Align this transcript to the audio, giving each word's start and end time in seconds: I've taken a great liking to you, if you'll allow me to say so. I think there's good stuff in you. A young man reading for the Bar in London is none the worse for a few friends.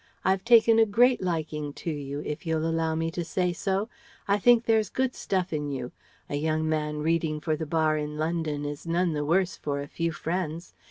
I've 0.25 0.43
taken 0.43 0.79
a 0.79 0.87
great 0.87 1.21
liking 1.21 1.73
to 1.73 1.91
you, 1.91 2.21
if 2.25 2.43
you'll 2.43 2.67
allow 2.67 2.95
me 2.95 3.11
to 3.11 3.23
say 3.23 3.53
so. 3.53 3.87
I 4.27 4.39
think 4.39 4.65
there's 4.65 4.89
good 4.89 5.13
stuff 5.13 5.53
in 5.53 5.69
you. 5.69 5.91
A 6.27 6.37
young 6.37 6.67
man 6.67 7.03
reading 7.03 7.39
for 7.39 7.55
the 7.55 7.67
Bar 7.67 7.97
in 7.97 8.17
London 8.17 8.65
is 8.65 8.87
none 8.87 9.13
the 9.13 9.23
worse 9.23 9.55
for 9.57 9.79
a 9.79 9.87
few 9.87 10.11
friends. 10.11 10.73